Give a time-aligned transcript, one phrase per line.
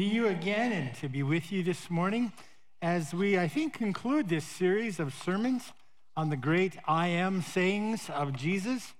[0.00, 2.32] see you again and to be with you this morning
[2.80, 5.74] as we, I think, conclude this series of sermons
[6.16, 8.94] on the great I am sayings of Jesus.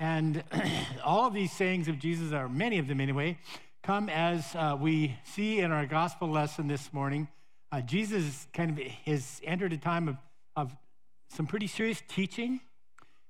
[0.00, 0.42] And
[1.04, 3.38] all of these sayings of Jesus, or many of them anyway,
[3.84, 7.28] come as uh, we see in our gospel lesson this morning.
[7.70, 10.16] Uh, Jesus kind of has entered a time of,
[10.56, 10.76] of
[11.28, 12.58] some pretty serious teaching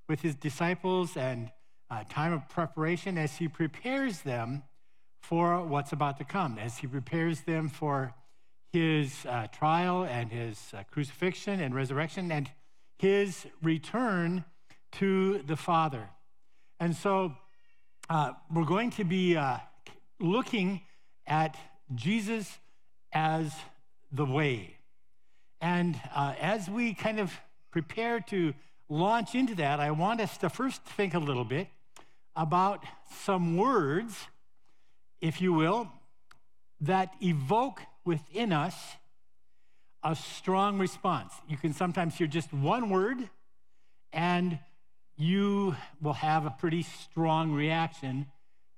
[0.08, 1.50] with his disciples and
[1.90, 4.62] uh, time of preparation as he prepares them
[5.20, 8.14] for what's about to come, as he prepares them for
[8.72, 12.50] his uh, trial and his uh, crucifixion and resurrection and
[12.98, 14.44] his return
[14.92, 16.08] to the Father.
[16.78, 17.34] And so
[18.08, 19.58] uh, we're going to be uh,
[20.18, 20.82] looking
[21.26, 21.56] at
[21.94, 22.58] Jesus
[23.12, 23.52] as
[24.12, 24.76] the way.
[25.60, 27.32] And uh, as we kind of
[27.70, 28.54] prepare to
[28.88, 31.68] launch into that, I want us to first think a little bit
[32.34, 32.84] about
[33.24, 34.26] some words
[35.20, 35.90] if you will,
[36.80, 38.74] that evoke within us
[40.02, 41.34] a strong response.
[41.48, 43.28] You can sometimes hear just one word
[44.12, 44.58] and
[45.16, 48.26] you will have a pretty strong reaction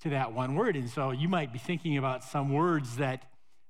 [0.01, 0.75] to that one word.
[0.75, 3.23] And so you might be thinking about some words that,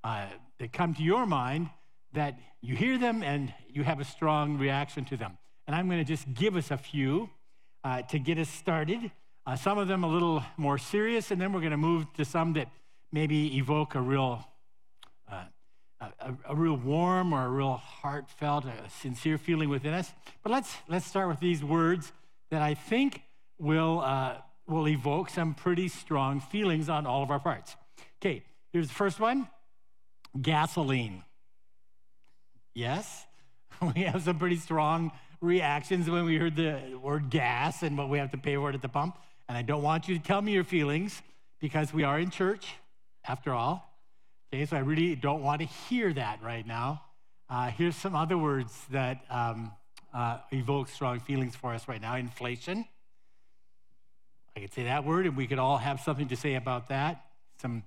[0.02, 0.26] uh,
[0.58, 1.68] that come to your mind
[2.14, 5.36] that you hear them and you have a strong reaction to them.
[5.66, 7.28] And I'm going to just give us a few
[7.84, 9.10] uh, to get us started.
[9.44, 12.24] Uh, some of them a little more serious, and then we're going to move to
[12.24, 12.68] some that
[13.10, 14.46] maybe evoke a real,
[15.30, 15.44] uh,
[16.00, 20.12] a, a, real warm or a real heartfelt, a sincere feeling within us.
[20.44, 22.12] But let's let's start with these words
[22.50, 23.22] that I think
[23.58, 24.36] will uh,
[24.68, 27.74] will evoke some pretty strong feelings on all of our parts.
[28.20, 29.48] Okay, here's the first one:
[30.40, 31.24] gasoline.
[32.74, 33.26] Yes,
[33.96, 38.18] we have some pretty strong reactions when we heard the word gas and what we
[38.18, 39.18] have to pay for it at the pump.
[39.48, 41.20] And I don't want you to tell me your feelings
[41.60, 42.74] because we are in church,
[43.24, 43.88] after all.
[44.52, 47.02] Okay, so I really don't want to hear that right now.
[47.48, 49.72] Uh, here's some other words that um,
[50.12, 52.84] uh, evoke strong feelings for us right now inflation.
[54.56, 57.24] I could say that word, and we could all have something to say about that.
[57.60, 57.82] Some,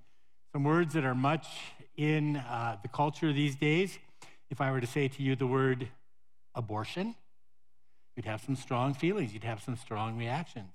[0.52, 1.48] some words that are much
[1.98, 3.98] in uh, the culture these days.
[4.50, 5.88] If I were to say to you the word
[6.56, 7.16] abortion,
[8.16, 10.72] you'd have some strong feelings, you'd have some strong reactions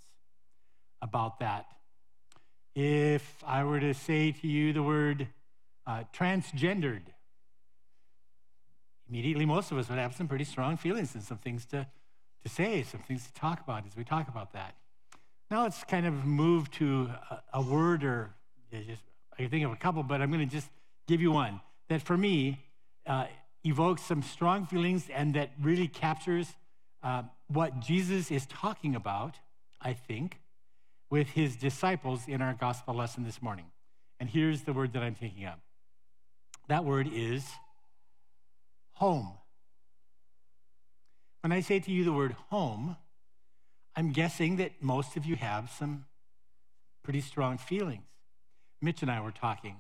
[1.03, 1.66] about that.
[2.75, 5.28] If I were to say to you the word
[5.87, 7.03] uh, transgendered,
[9.09, 11.87] immediately most of us would have some pretty strong feelings and some things to,
[12.43, 14.75] to say, some things to talk about as we talk about that.
[15.50, 18.31] Now let's kind of move to a, a word or
[18.72, 19.03] just,
[19.33, 20.69] I can think of a couple, but I'm going to just
[21.09, 22.60] give you one that for me
[23.05, 23.27] uh,
[23.65, 26.55] evokes some strong feelings and that really captures
[27.03, 29.34] uh, what Jesus is talking about,
[29.83, 30.39] I think,
[31.10, 33.66] with his disciples in our gospel lesson this morning.
[34.21, 35.54] And here's the word that I'm thinking of
[36.69, 37.44] that word is
[38.93, 39.32] home.
[41.41, 42.97] When I say to you the word home,
[43.97, 46.04] I'm guessing that most of you have some
[47.03, 48.04] pretty strong feelings.
[48.81, 49.77] Mitch and I were talking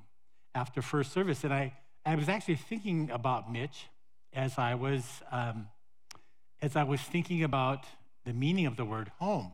[0.54, 1.74] after first service, and I,
[2.04, 3.86] I was actually thinking about Mitch
[4.32, 5.68] as I was um,
[6.62, 7.84] as I was thinking about
[8.26, 9.52] the meaning of the word home.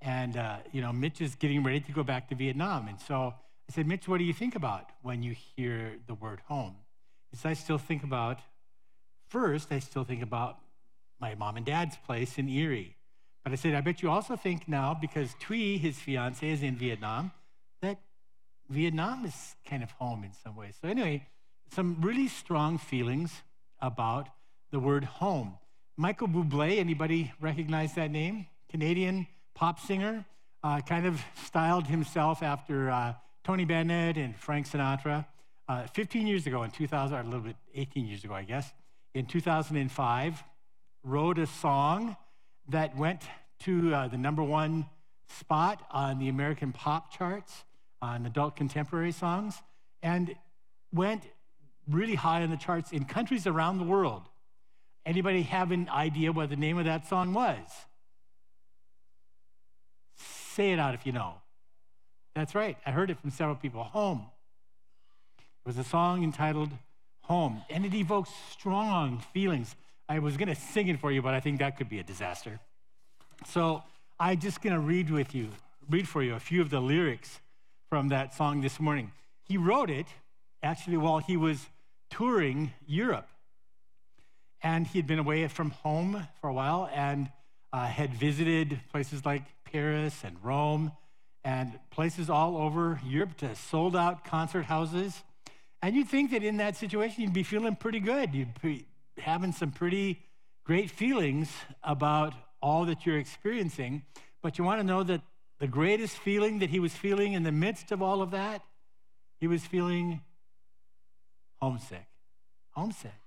[0.00, 2.88] And, uh, you know, Mitch is getting ready to go back to Vietnam.
[2.88, 3.34] And so
[3.68, 6.76] I said, Mitch, what do you think about when you hear the word home?
[7.30, 8.40] He said, I still think about,
[9.28, 10.58] first, I still think about
[11.20, 12.94] my mom and dad's place in Erie.
[13.42, 16.76] But I said, I bet you also think now, because Thuy, his fiance, is in
[16.76, 17.32] Vietnam,
[17.80, 17.98] that
[18.68, 20.74] Vietnam is kind of home in some ways.
[20.80, 21.26] So, anyway,
[21.72, 23.42] some really strong feelings
[23.80, 24.28] about
[24.70, 25.58] the word home.
[25.96, 28.46] Michael Bublé, anybody recognize that name?
[28.68, 30.24] Canadian pop singer,
[30.62, 35.24] uh, kind of styled himself after uh, Tony Bennett and Frank Sinatra.
[35.66, 38.70] Uh, 15 years ago, in 2000, or a little bit, 18 years ago, I guess,
[39.14, 40.44] in 2005,
[41.02, 42.16] wrote a song
[42.68, 43.22] that went
[43.60, 44.86] to uh, the number one
[45.28, 47.64] spot on the American pop charts
[48.02, 49.54] on adult contemporary songs
[50.02, 50.34] and
[50.92, 51.22] went
[51.88, 54.22] really high on the charts in countries around the world.
[55.06, 57.58] Anybody have an idea what the name of that song was?
[60.56, 61.34] Say it out if you know.
[62.34, 62.78] That's right.
[62.86, 63.84] I heard it from several people.
[63.84, 64.24] Home.
[65.38, 66.70] It was a song entitled
[67.24, 69.76] Home, and it evokes strong feelings.
[70.08, 72.02] I was going to sing it for you, but I think that could be a
[72.02, 72.58] disaster.
[73.44, 73.82] So
[74.18, 75.50] I'm just going to read with you,
[75.90, 77.38] read for you a few of the lyrics
[77.90, 79.12] from that song this morning.
[79.42, 80.06] He wrote it
[80.62, 81.66] actually while he was
[82.08, 83.28] touring Europe.
[84.62, 87.30] And he had been away from home for a while and
[87.74, 89.42] uh, had visited places like
[89.76, 90.90] Paris and Rome
[91.44, 95.22] and places all over Europe to sold out concert houses.
[95.82, 98.34] And you'd think that in that situation, you'd be feeling pretty good.
[98.34, 98.86] You'd be
[99.18, 100.22] having some pretty
[100.64, 101.50] great feelings
[101.82, 102.32] about
[102.62, 104.02] all that you're experiencing.
[104.40, 105.20] But you want to know that
[105.58, 108.62] the greatest feeling that he was feeling in the midst of all of that,
[109.40, 110.22] he was feeling
[111.60, 112.06] homesick.
[112.70, 113.20] Homesick.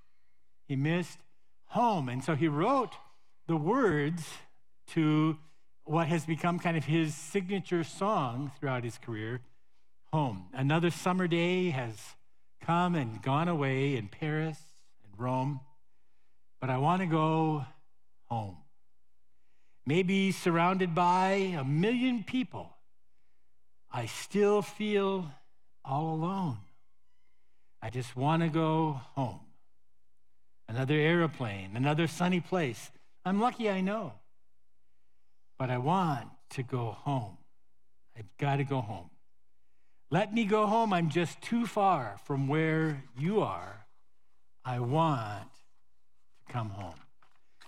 [0.67, 1.19] He missed
[1.65, 2.09] home.
[2.09, 2.95] And so he wrote
[3.45, 4.23] the words
[4.93, 5.37] to
[5.89, 9.41] what has become kind of his signature song throughout his career
[10.13, 10.45] home.
[10.53, 11.95] Another summer day has
[12.61, 14.59] come and gone away in Paris
[15.03, 15.61] and Rome,
[16.61, 17.65] but I want to go
[18.25, 18.57] home.
[19.83, 22.69] Maybe surrounded by a million people,
[23.91, 25.31] I still feel
[25.83, 26.59] all alone.
[27.81, 29.39] I just want to go home.
[30.67, 32.91] Another aeroplane, another sunny place.
[33.25, 34.13] I'm lucky, I know.
[35.59, 37.37] But I want to go home.
[38.17, 39.09] I've got to go home.
[40.09, 40.93] Let me go home.
[40.93, 43.85] I'm just too far from where you are.
[44.65, 45.43] I want
[46.47, 46.95] to come home.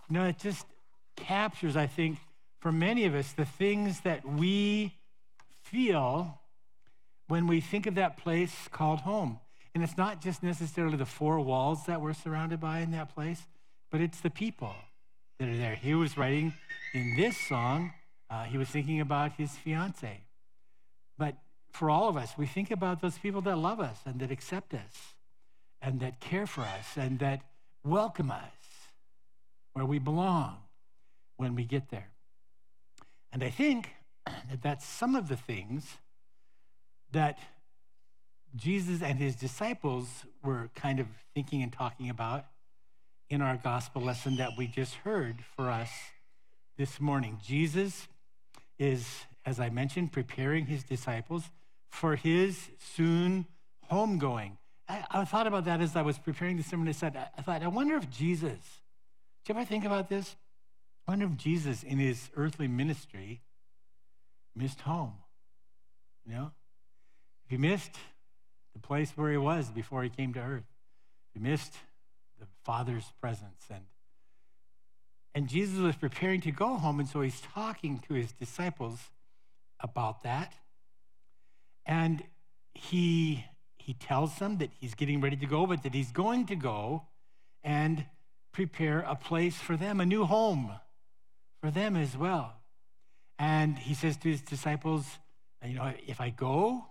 [0.09, 0.65] You know, it just
[1.15, 2.17] captures, I think,
[2.59, 4.95] for many of us, the things that we
[5.61, 6.39] feel
[7.27, 9.39] when we think of that place called home.
[9.75, 13.41] And it's not just necessarily the four walls that we're surrounded by in that place,
[13.89, 14.75] but it's the people
[15.41, 15.73] that are there.
[15.73, 16.53] He was writing
[16.93, 17.93] in this song,
[18.29, 20.21] uh, he was thinking about his fiance.
[21.17, 21.35] But
[21.71, 24.75] for all of us, we think about those people that love us and that accept
[24.75, 25.15] us
[25.81, 27.41] and that care for us and that
[27.83, 28.53] welcome us
[29.73, 30.57] where we belong
[31.38, 32.09] when we get there.
[33.33, 33.89] And I think
[34.25, 35.97] that that's some of the things
[37.13, 37.39] that
[38.55, 40.07] Jesus and his disciples
[40.43, 42.45] were kind of thinking and talking about
[43.31, 45.89] in our gospel lesson that we just heard for us
[46.77, 47.39] this morning.
[47.41, 48.09] Jesus
[48.77, 51.45] is, as I mentioned, preparing his disciples
[51.87, 53.45] for his soon
[53.89, 54.57] homegoing.
[54.89, 56.89] I, I thought about that as I was preparing the sermon.
[56.89, 58.59] I said, I thought, I wonder if Jesus,
[59.45, 60.35] do you ever think about this?
[61.07, 63.39] I wonder if Jesus in his earthly ministry
[64.53, 65.13] missed home.
[66.25, 66.51] You know?
[67.45, 67.95] If he missed
[68.73, 70.65] the place where he was before he came to earth,
[71.29, 71.75] if he missed
[72.41, 73.85] the Father's presence and
[75.33, 78.99] and Jesus was preparing to go home, and so he's talking to his disciples
[79.79, 80.53] about that.
[81.85, 82.23] And
[82.73, 83.45] he,
[83.77, 87.03] he tells them that he's getting ready to go, but that he's going to go
[87.63, 88.05] and
[88.51, 90.73] prepare a place for them, a new home
[91.61, 92.55] for them as well.
[93.39, 95.05] And he says to his disciples,
[95.65, 96.85] you know, if I go,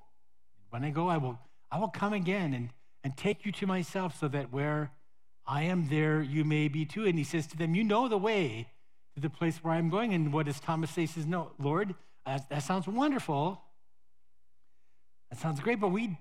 [0.70, 1.38] when I go, I will,
[1.70, 2.70] I will come again and,
[3.04, 4.90] and take you to myself so that where
[5.50, 7.06] I am there, you may be too.
[7.06, 8.68] And he says to them, You know the way
[9.16, 10.14] to the place where I'm going.
[10.14, 11.02] And what does Thomas say?
[11.02, 13.60] He says, No, Lord, that, that sounds wonderful.
[15.28, 16.16] That sounds great, but we,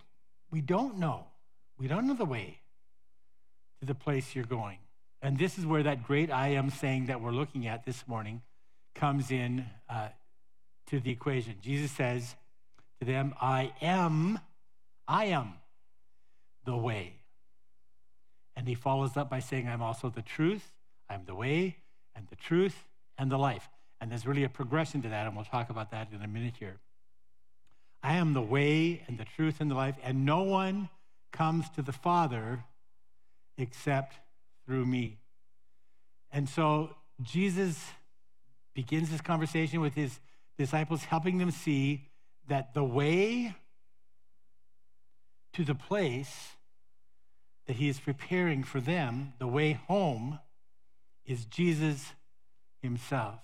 [0.50, 1.26] we don't know.
[1.78, 2.60] We don't know the way
[3.80, 4.80] to the place you're going.
[5.22, 8.42] And this is where that great I am saying that we're looking at this morning
[8.96, 10.10] comes in uh,
[10.88, 11.56] to the equation.
[11.62, 12.36] Jesus says
[13.00, 14.40] to them, I am,
[15.08, 15.54] I am
[16.66, 17.19] the way.
[18.60, 20.74] And he follows up by saying, I'm also the truth,
[21.10, 21.78] I'm the way,
[22.14, 22.76] and the truth,
[23.18, 23.70] and the life.
[24.02, 26.56] And there's really a progression to that, and we'll talk about that in a minute
[26.60, 26.76] here.
[28.04, 30.90] I am the way and the truth and the life, and no one
[31.32, 32.66] comes to the Father
[33.58, 34.16] except
[34.66, 35.19] through me.
[36.30, 36.90] And so
[37.22, 37.81] Jesus
[38.74, 40.19] begins this conversation with his
[40.57, 42.10] disciples, helping them see
[42.50, 43.56] that the way
[45.54, 46.57] to the place
[47.69, 50.40] that he is preparing for them, the way home,
[51.23, 52.14] is Jesus
[52.81, 53.40] himself.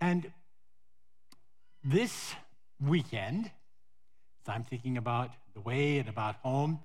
[0.00, 0.30] And
[1.82, 2.36] this
[2.80, 6.78] weekend, as I'm thinking about the way and about home,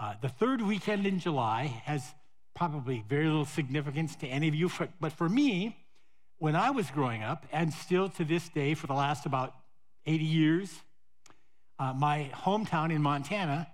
[0.00, 2.02] uh, the third weekend in July has
[2.56, 5.76] probably very little significance to any of you, for, but for me,
[6.38, 9.54] when I was growing up, and still to this day for the last about
[10.06, 10.74] 80 years,
[11.78, 13.68] uh, my hometown in Montana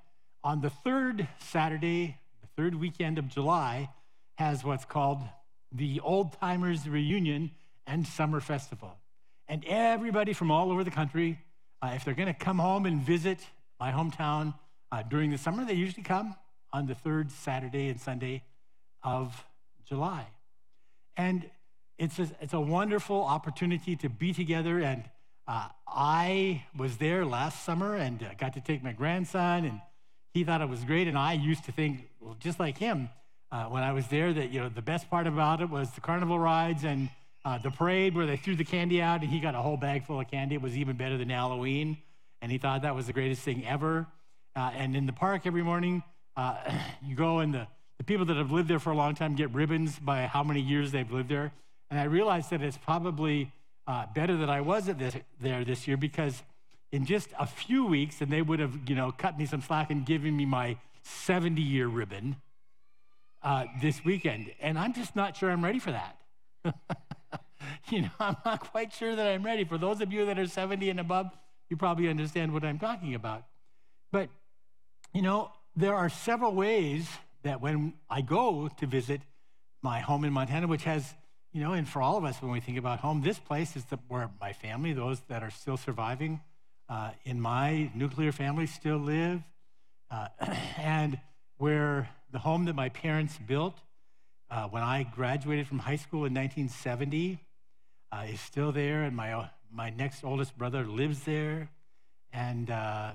[0.45, 3.91] on the third Saturday, the third weekend of July,
[4.37, 5.23] has what's called
[5.71, 7.53] the Old Timers Reunion
[7.87, 8.97] and Summer Festival.
[9.49, 11.39] And everybody from all over the country,
[11.81, 13.39] uh, if they're going to come home and visit
[13.79, 14.55] my hometown
[14.91, 16.35] uh, during the summer, they usually come
[16.73, 18.43] on the third Saturday and Sunday
[19.03, 19.45] of
[19.85, 20.27] July.
[21.17, 21.49] And
[21.99, 24.81] it's a, it's a wonderful opportunity to be together.
[24.81, 25.05] And
[25.47, 29.81] uh, I was there last summer and uh, got to take my grandson and
[30.33, 33.11] he thought it was great, and I used to think, well, just like him,
[33.51, 36.01] uh, when I was there, that you know the best part about it was the
[36.01, 37.11] carnival rides and
[37.45, 40.07] uh, the parade where they threw the candy out, and he got a whole bag
[40.07, 40.55] full of candy.
[40.55, 41.99] It was even better than Halloween,
[42.41, 44.07] and he thought that was the greatest thing ever.
[44.57, 46.03] Uh, and in the park every morning,
[46.37, 46.57] uh,
[47.05, 47.67] you go and the,
[47.99, 50.61] the people that have lived there for a long time get ribbons by how many
[50.61, 51.53] years they've lived there.
[51.91, 53.53] And I realized that it's probably
[53.87, 56.43] uh, better that I was at this, there this year because
[56.93, 59.91] in just a few weeks, and they would have, you know, cut me some slack
[59.91, 62.37] and given me my 70 year ribbon
[63.43, 64.53] uh, this weekend.
[64.61, 66.17] And I'm just not sure I'm ready for that.
[67.91, 69.65] you know, I'm not quite sure that I'm ready.
[69.65, 71.31] For those of you that are 70 and above,
[71.71, 73.45] you probably understand what I'm talking about.
[74.13, 74.29] But,
[75.15, 77.09] you know, there are several ways
[77.43, 79.23] that when I go to visit
[79.83, 81.15] my home in Montana, which has,
[81.53, 83.85] you know, and for all of us, when we think about home, this place is
[83.87, 86.41] the, where my family, those that are still surviving
[86.93, 89.41] uh, in my nuclear family, still live,
[90.11, 90.29] uh,
[90.77, 91.19] and
[91.57, 93.79] where the home that my parents built
[94.51, 97.39] uh, when I graduated from high school in 1970
[98.13, 101.71] uh, is still there, and my, my next oldest brother lives there.
[102.31, 103.13] And uh,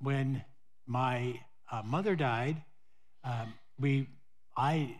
[0.00, 0.42] when
[0.86, 1.40] my
[1.70, 2.62] uh, mother died,
[3.22, 4.08] um, we,
[4.56, 4.96] I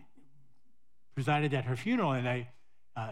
[1.15, 2.49] presided at her funeral, and I,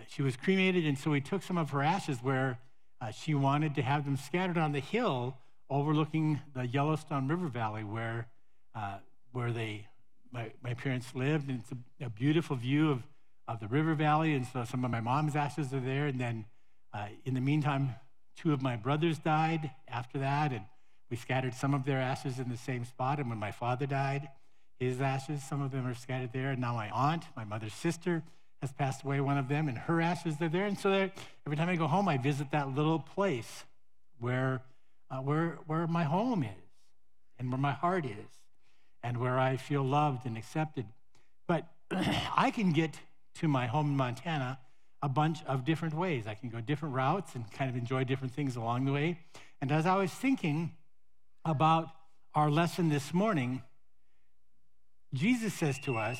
[0.07, 2.60] she was cremated, and so we took some of her ashes where
[3.01, 5.37] uh, she wanted to have them scattered on the hill
[5.69, 8.27] overlooking the Yellowstone River Valley, where
[9.31, 9.87] where they
[10.31, 13.03] my, my parents lived, and it's a, a, beautiful view of,
[13.47, 14.33] of the river valley.
[14.33, 16.07] And so some of my mom's ashes are there.
[16.07, 16.45] And then
[16.93, 17.95] uh, in the meantime,
[18.35, 20.65] two of my brothers died after that, and
[21.09, 23.19] we scattered some of their ashes in the same spot.
[23.19, 24.27] And when my father died,
[24.79, 26.51] his ashes, some of them are scattered there.
[26.51, 28.23] And now my aunt, my mother's sister,
[28.61, 30.65] has passed away, one of them, and her ashes are there.
[30.65, 31.09] And so
[31.45, 33.65] every time I go home, I visit that little place
[34.19, 34.61] where,
[35.11, 36.49] uh, where, where my home is
[37.37, 38.27] and where my heart is
[39.03, 40.85] and where I feel loved and accepted.
[41.47, 42.99] But I can get
[43.35, 44.59] to my home in Montana
[45.03, 46.25] a bunch of different ways.
[46.25, 49.19] I can go different routes and kind of enjoy different things along the way.
[49.61, 50.71] And as I was thinking
[51.45, 51.89] about
[52.33, 53.61] our lesson this morning,
[55.13, 56.19] Jesus says to us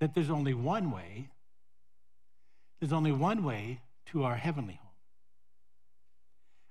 [0.00, 1.28] that there's only one way.
[2.82, 4.90] There's only one way to our heavenly home,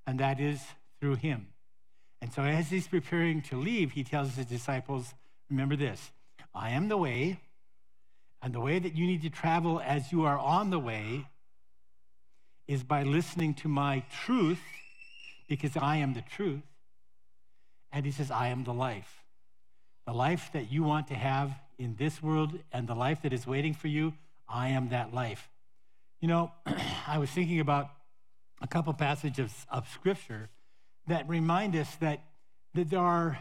[0.05, 0.61] and that is
[0.99, 1.47] through Him.
[2.21, 5.13] And so, as he's preparing to leave, he tells his disciples,
[5.49, 6.11] Remember this
[6.53, 7.39] I am the way,
[8.41, 11.27] and the way that you need to travel as you are on the way
[12.67, 14.59] is by listening to my truth,
[15.47, 16.59] because I am the truth.
[17.93, 19.23] And he says, I am the life.
[20.05, 23.47] The life that you want to have in this world and the life that is
[23.47, 24.13] waiting for you,
[24.49, 25.47] I am that life.
[26.21, 26.51] You know,
[27.07, 27.89] I was thinking about
[28.61, 30.49] a couple passages of scripture
[31.07, 32.21] that remind us that,
[32.75, 33.39] that there are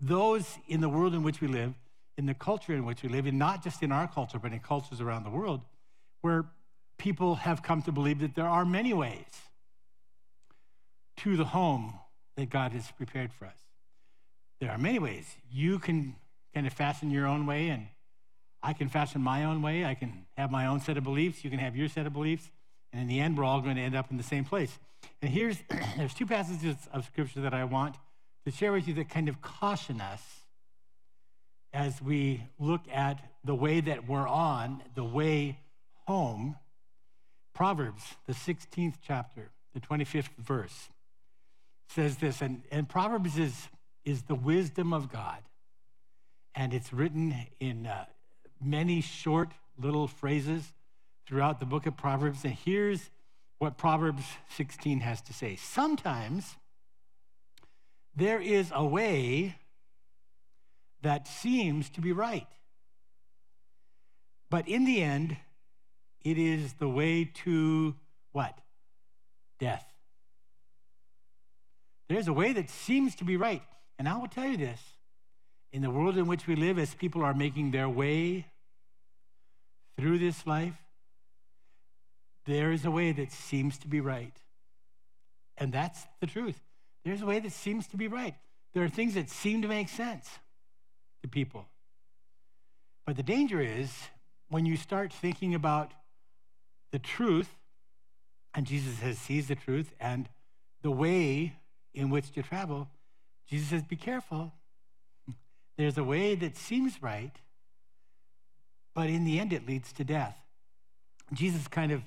[0.00, 1.74] those in the world in which we live,
[2.16, 4.60] in the culture in which we live, and not just in our culture, but in
[4.60, 5.60] cultures around the world,
[6.20, 6.46] where
[6.98, 9.26] people have come to believe that there are many ways
[11.16, 11.94] to the home
[12.36, 13.58] that God has prepared for us.
[14.60, 15.26] There are many ways.
[15.50, 16.14] You can
[16.54, 17.88] kind of fasten your own way, and
[18.62, 19.84] I can fashion my own way.
[19.84, 21.44] I can have my own set of beliefs.
[21.44, 22.50] You can have your set of beliefs.
[22.92, 24.78] And in the end, we're all going to end up in the same place.
[25.22, 25.56] And here's
[25.96, 27.96] there's two passages of scripture that I want
[28.44, 30.22] to share with you that kind of caution us
[31.72, 35.58] as we look at the way that we're on, the way
[36.06, 36.56] home.
[37.54, 40.88] Proverbs, the 16th chapter, the 25th verse,
[41.88, 43.68] says this, and, and Proverbs is,
[44.04, 45.38] is the wisdom of God.
[46.54, 48.06] And it's written in uh,
[48.62, 50.72] many short little phrases
[51.26, 52.44] throughout the book of Proverbs.
[52.44, 53.10] And here's
[53.58, 54.24] what Proverbs
[54.56, 55.56] 16 has to say.
[55.56, 56.56] Sometimes
[58.14, 59.56] there is a way
[61.02, 62.46] that seems to be right.
[64.50, 65.36] But in the end,
[66.22, 67.94] it is the way to
[68.32, 68.58] what?
[69.58, 69.84] Death.
[72.08, 73.62] There's a way that seems to be right.
[73.98, 74.80] And I will tell you this
[75.72, 78.46] in the world in which we live, as people are making their way
[79.96, 80.74] through this life,
[82.46, 84.32] there is a way that seems to be right.
[85.58, 86.60] And that's the truth.
[87.04, 88.34] There's a way that seems to be right.
[88.72, 90.28] There are things that seem to make sense
[91.22, 91.66] to people.
[93.06, 93.92] But the danger is
[94.48, 95.92] when you start thinking about
[96.90, 97.48] the truth,
[98.54, 100.28] and Jesus says, sees the truth, and
[100.82, 101.54] the way
[101.94, 102.88] in which to travel,
[103.48, 104.52] Jesus says, be careful.
[105.80, 107.34] There's a way that seems right,
[108.94, 110.36] but in the end, it leads to death.
[111.32, 112.02] Jesus kind of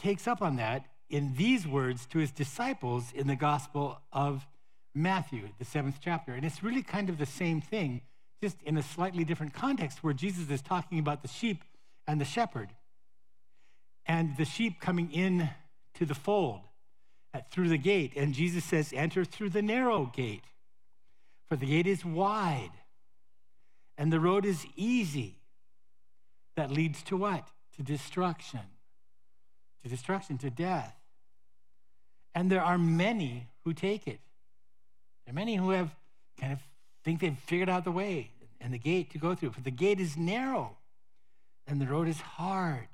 [0.00, 4.46] takes up on that in these words to his disciples in the Gospel of
[4.94, 6.32] Matthew, the seventh chapter.
[6.32, 8.02] And it's really kind of the same thing,
[8.40, 11.64] just in a slightly different context where Jesus is talking about the sheep
[12.06, 12.68] and the shepherd
[14.06, 15.50] and the sheep coming in
[15.94, 16.60] to the fold
[17.34, 18.12] at, through the gate.
[18.14, 20.44] And Jesus says, Enter through the narrow gate.
[21.48, 22.72] For the gate is wide,
[23.96, 25.36] and the road is easy
[26.56, 27.48] that leads to what?
[27.76, 28.60] To destruction.
[29.82, 30.94] To destruction, to death.
[32.34, 34.20] And there are many who take it.
[35.24, 35.94] There are many who have
[36.38, 36.58] kind of
[37.04, 39.52] think they've figured out the way and the gate to go through.
[39.52, 40.76] For the gate is narrow
[41.66, 42.88] and the road is hard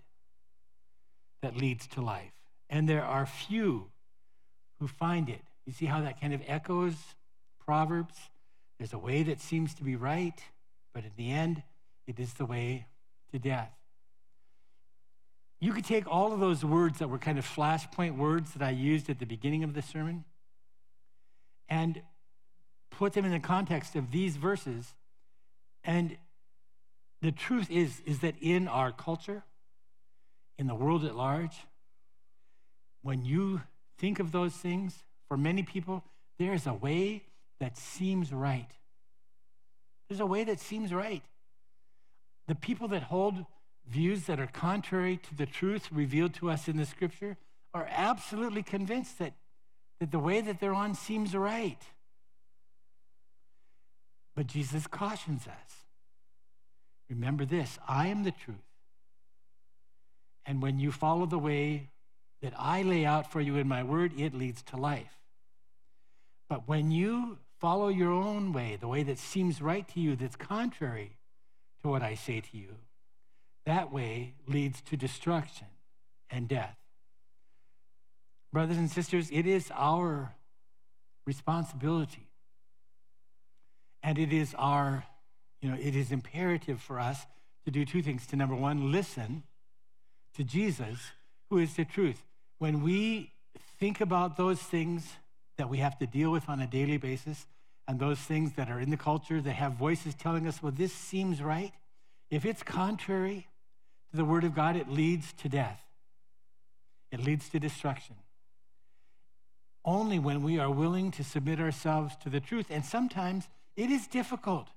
[1.43, 2.33] that leads to life.
[2.71, 3.91] And there are few
[4.81, 5.43] who find it.
[5.67, 6.95] You see how that kind of echoes
[7.65, 8.15] Proverbs?
[8.79, 10.41] There's a way that seems to be right,
[10.93, 11.63] but in the end,
[12.07, 12.87] it is the way
[13.33, 13.71] to death.
[15.61, 18.71] You could take all of those words that were kind of flashpoint words that I
[18.71, 20.25] used at the beginning of the sermon
[21.69, 22.03] and
[22.91, 24.95] put them in the context of these verses.
[25.83, 26.17] And
[27.23, 29.43] the truth is, is that in our culture,
[30.59, 31.57] in the world at large,
[33.03, 33.63] when you
[33.97, 36.05] think of those things, for many people,
[36.39, 37.23] there is a way
[37.65, 38.69] that seems right.
[40.07, 41.23] There's a way that seems right.
[42.47, 43.47] The people that hold
[43.89, 47.39] views that are contrary to the truth revealed to us in the scripture
[47.73, 49.33] are absolutely convinced that,
[49.99, 51.81] that the way that they're on seems right.
[54.37, 55.87] But Jesus cautions us.
[57.09, 58.59] Remember this I am the truth.
[60.45, 61.89] And when you follow the way
[62.43, 65.17] that I lay out for you in my word, it leads to life.
[66.47, 70.37] But when you follow your own way, the way that seems right to you, that's
[70.37, 71.17] contrary
[71.83, 72.77] to what I say to you,
[73.67, 75.67] that way leads to destruction
[76.31, 76.77] and death.
[78.53, 80.35] Brothers and sisters, it is our
[81.27, 82.29] responsibility
[84.03, 85.05] and it is our,
[85.61, 87.27] you know, it is imperative for us
[87.65, 88.27] to do two things.
[88.27, 89.43] To number one, listen
[90.37, 91.13] to Jesus,
[91.49, 92.23] who is the truth.
[92.59, 93.33] When we
[93.81, 95.17] think about those things
[95.57, 97.47] that we have to deal with on a daily basis,
[97.87, 100.93] and those things that are in the culture that have voices telling us, well, this
[100.93, 101.73] seems right,
[102.31, 103.47] if it's contrary
[104.11, 105.81] to the Word of God, it leads to death,
[107.13, 108.17] it leads to destruction.
[109.85, 112.67] Only when we are willing to submit ourselves to the truth.
[112.71, 114.69] And sometimes it is difficult.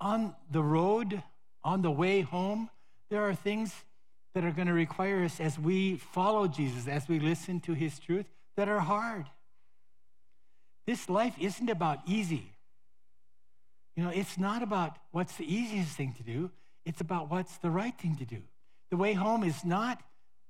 [0.00, 1.22] On the road,
[1.62, 2.70] on the way home,
[3.10, 3.74] there are things
[4.32, 7.98] that are going to require us as we follow Jesus, as we listen to his
[7.98, 8.24] truth,
[8.56, 9.26] that are hard.
[10.86, 12.50] This life isn't about easy.
[13.96, 16.50] You know, it's not about what's the easiest thing to do,
[16.84, 18.42] it's about what's the right thing to do.
[18.90, 20.02] The way home is not,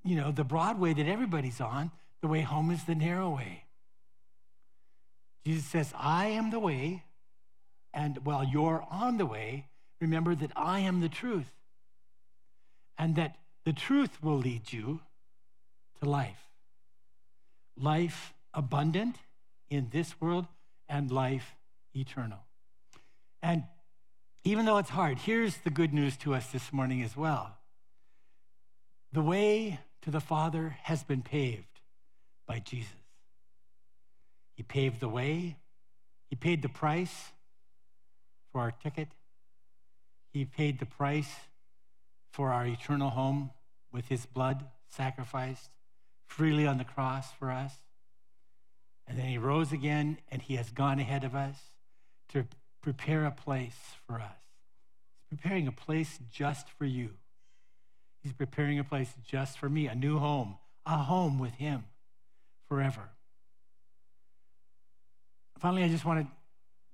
[0.03, 3.65] you know, the broad way that everybody's on, the way home is the narrow way.
[5.45, 7.05] Jesus says, I am the way,
[7.93, 9.67] and while you're on the way,
[10.01, 11.51] remember that I am the truth
[12.99, 15.01] and that the truth will lead you
[16.01, 16.49] to life.
[17.79, 19.17] Life abundant
[19.75, 20.47] in this world
[20.89, 21.55] and life
[21.95, 22.41] eternal.
[23.43, 23.65] And
[24.45, 27.57] even though it's hard, here's the good news to us this morning as well.
[29.13, 31.81] The way to the Father has been paved
[32.47, 32.93] by Jesus.
[34.55, 35.57] He paved the way,
[36.31, 37.33] He paid the price
[38.53, 39.09] for our ticket.
[40.33, 41.33] He paid the price
[42.33, 43.51] for our eternal home
[43.93, 45.71] with his blood sacrificed
[46.27, 47.73] freely on the cross for us.
[49.07, 51.57] And then he rose again and he has gone ahead of us
[52.31, 52.47] to
[52.81, 54.39] prepare a place for us.
[55.31, 57.11] He's preparing a place just for you.
[58.23, 61.85] He's preparing a place just for me, a new home, a home with him
[62.69, 63.11] forever.
[65.59, 66.27] Finally, I just wanted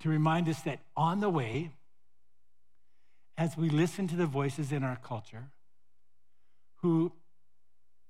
[0.01, 1.71] to remind us that on the way,
[3.39, 5.51] as we listen to the voices in our culture
[6.83, 7.13] who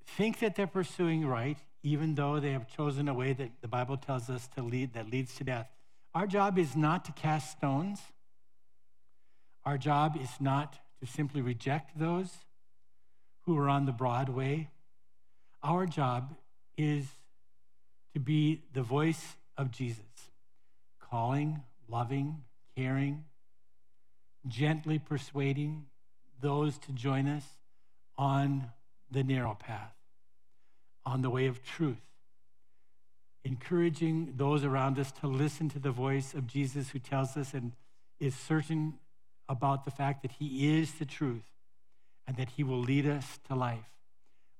[0.07, 3.97] think that they're pursuing right, even though they have chosen a way that the Bible
[3.97, 5.69] tells us to lead that leads to death,
[6.15, 8.01] our job is not to cast stones.
[9.65, 12.31] Our job is not to simply reject those
[13.43, 14.71] who are on the broad way.
[15.63, 16.35] Our job
[16.77, 17.07] is
[18.15, 20.05] to be the voice of Jesus,
[20.99, 22.43] calling loving,
[22.77, 23.25] caring,
[24.47, 25.87] gently persuading
[26.41, 27.45] those to join us
[28.17, 28.71] on
[29.11, 29.95] the narrow path,
[31.05, 32.01] on the way of truth,
[33.45, 37.73] encouraging those around us to listen to the voice of Jesus who tells us and
[38.19, 38.95] is certain
[39.49, 41.43] about the fact that he is the truth
[42.27, 43.87] and that he will lead us to life.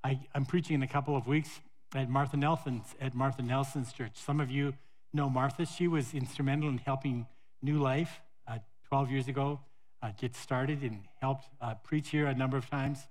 [0.03, 1.61] I, am preaching in a couple of weeks
[1.95, 4.13] at Martha Nelson's at Martha Nelson's church.
[4.15, 4.73] Some of you
[5.13, 5.65] know Martha.
[5.65, 7.27] She was instrumental in helping
[7.61, 9.59] New Life uh, 12 years ago
[10.01, 13.07] uh, get started and helped uh, preach here a number of times.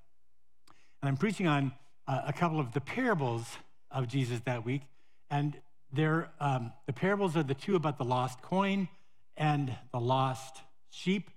[1.02, 1.72] And I'm preaching on
[2.06, 3.46] uh, a couple of the parables
[3.90, 4.82] of Jesus that week.
[5.30, 5.56] And
[5.92, 8.88] they're, um, the parables are the two about the lost coin
[9.36, 10.58] and the lost
[10.90, 11.30] sheep.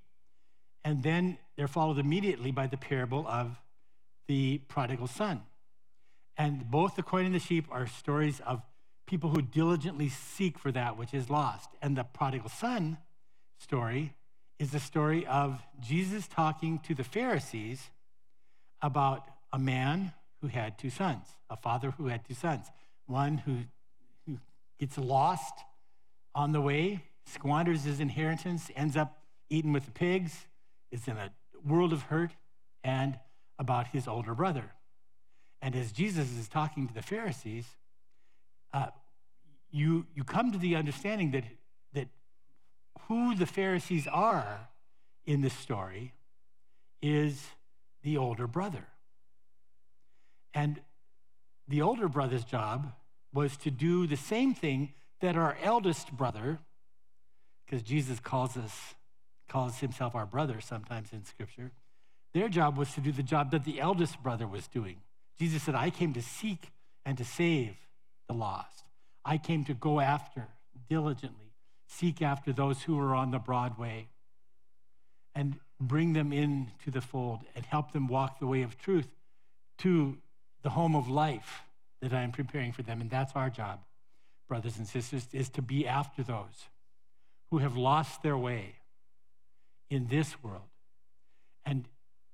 [0.84, 3.56] And then they're followed immediately by the parable of
[4.28, 5.41] the prodigal son.
[6.38, 8.62] And both the coin and the sheep are stories of
[9.06, 11.69] people who diligently seek for that which is lost.
[11.82, 12.97] And the prodigal son
[13.60, 14.13] story
[14.60, 17.89] is the story of Jesus talking to the Pharisees
[18.82, 20.11] about a man
[20.41, 22.65] who had two sons, a father who had two sons,
[23.05, 23.59] one who,
[24.25, 24.39] who
[24.79, 25.53] gets lost
[26.35, 30.47] on the way, squanders his inheritance, ends up eating with the pigs,
[30.91, 31.31] is in a
[31.65, 32.31] world of hurt,
[32.83, 33.17] and
[33.59, 34.71] about his older brother.
[35.61, 37.67] And as Jesus is talking to the Pharisees,
[38.73, 38.87] uh,
[39.71, 41.45] you, you come to the understanding that,
[41.93, 42.07] that
[43.07, 44.67] who the Pharisees are
[45.25, 46.13] in this story
[47.01, 47.45] is
[48.01, 48.87] the older brother.
[50.53, 50.79] And
[51.67, 52.93] the older brother's job
[53.33, 56.59] was to do the same thing that our eldest brother,
[57.65, 58.95] because Jesus calls us,
[59.49, 61.71] calls himself our brother sometimes in Scripture,
[62.33, 64.97] their job was to do the job that the eldest brother was doing.
[65.39, 66.71] Jesus said, I came to seek
[67.05, 67.75] and to save
[68.27, 68.83] the lost.
[69.25, 70.47] I came to go after
[70.89, 71.53] diligently,
[71.87, 74.09] seek after those who are on the broad way,
[75.35, 79.07] and bring them into the fold and help them walk the way of truth
[79.79, 80.17] to
[80.63, 81.63] the home of life
[82.02, 83.02] that I am preparing for them.
[83.02, 83.80] And that's our job,
[84.47, 86.67] brothers and sisters, is to be after those
[87.52, 88.76] who have lost their way
[89.89, 90.69] in this world
[91.65, 91.86] and,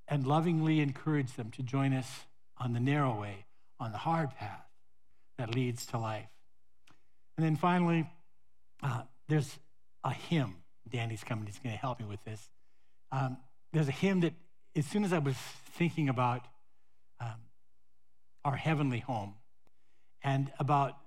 [0.08, 2.26] and lovingly encourage them to join us
[2.58, 3.46] on the narrow way,
[3.80, 4.66] on the hard path
[5.38, 6.30] that leads to life.
[7.38, 8.10] And then finally,
[8.82, 9.58] uh, there's
[10.04, 10.56] a hymn.
[10.88, 12.50] Danny's coming, he's going to help me with this.
[13.12, 13.38] Um,
[13.72, 14.34] there's a hymn that,
[14.76, 15.36] as soon as I was
[15.74, 16.46] thinking about
[17.20, 17.36] um,
[18.50, 19.36] our heavenly home
[20.24, 20.98] and about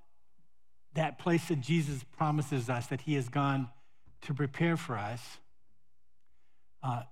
[0.94, 3.68] that place that Jesus promises us that he has gone
[4.20, 5.20] to prepare for us,
[6.84, 7.02] uh,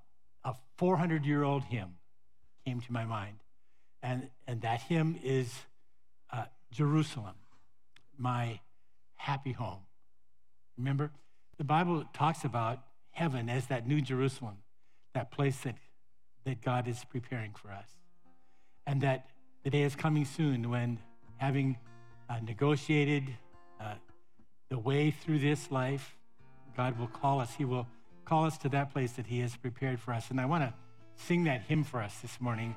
[0.45, 1.97] a 400 year old hymn
[2.65, 3.39] came to my mind.
[4.05, 5.53] And, and that hymn is
[6.33, 7.35] uh, Jerusalem,
[8.17, 8.61] my
[9.17, 9.81] happy home.
[10.79, 11.11] Remember,
[11.59, 14.59] the Bible talks about heaven as that new Jerusalem,
[15.13, 15.75] that place that,
[16.45, 17.89] that God is preparing for us.
[18.87, 19.27] And that
[19.63, 20.99] the day is coming soon when,
[21.37, 21.77] having
[22.29, 23.25] uh, negotiated
[23.81, 23.95] uh,
[24.69, 26.17] the way through this life,
[26.77, 27.55] God will call us.
[27.55, 27.87] He will
[28.25, 30.31] call us to that place that He has prepared for us.
[30.31, 30.73] And I want to
[31.17, 32.75] sing that hymn for us this morning.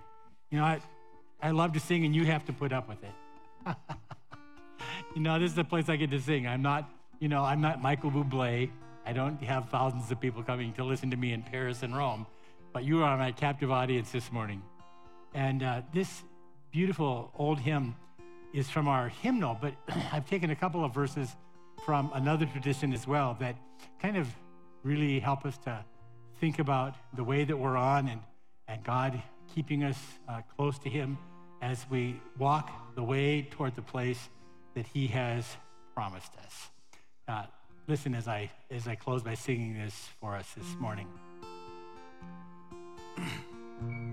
[0.49, 0.81] You know, I,
[1.41, 3.75] I love to sing, and you have to put up with it.
[5.15, 6.47] you know, this is the place I get to sing.
[6.47, 8.69] I'm not, you know, I'm not Michael Bublé.
[9.05, 12.25] I don't have thousands of people coming to listen to me in Paris and Rome,
[12.71, 14.61] but you are my captive audience this morning.
[15.33, 16.23] And uh, this
[16.73, 17.95] beautiful old hymn
[18.51, 19.75] is from our hymnal, but
[20.11, 21.29] I've taken a couple of verses
[21.85, 23.55] from another tradition as well that
[24.01, 24.27] kind of
[24.81, 25.85] really help us to
[26.39, 28.21] think about the way that we're on and,
[28.67, 29.21] and God
[29.53, 31.17] keeping us uh, close to Him
[31.61, 34.29] as we walk the way toward the place
[34.73, 35.45] that He has
[35.93, 36.69] promised us.
[37.27, 37.43] Uh,
[37.87, 41.07] listen as I, as I close by singing this for us this morning.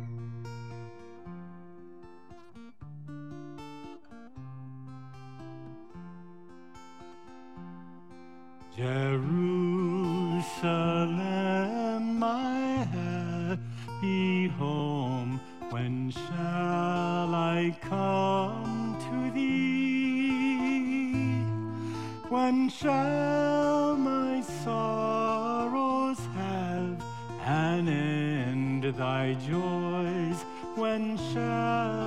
[8.76, 10.48] Jerusalem,
[12.18, 20.60] my happy home, when shall I come to thee?
[22.28, 27.02] When shall my sorrows have
[27.44, 30.44] an end, thy joys,
[30.76, 31.99] when shall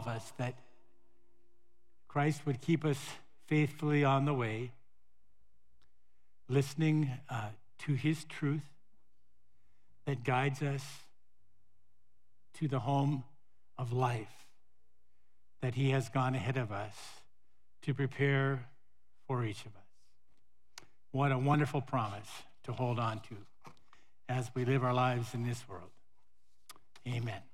[0.00, 0.54] of us that
[2.08, 2.98] Christ would keep us
[3.46, 4.72] faithfully on the way,
[6.48, 7.48] listening uh,
[7.80, 8.68] to his truth
[10.06, 10.84] that guides us
[12.54, 13.24] to the home
[13.78, 14.46] of life
[15.60, 16.94] that he has gone ahead of us
[17.82, 18.66] to prepare
[19.26, 20.86] for each of us.
[21.12, 22.28] What a wonderful promise
[22.64, 23.36] to hold on to
[24.28, 25.90] as we live our lives in this world.
[27.06, 27.49] Amen.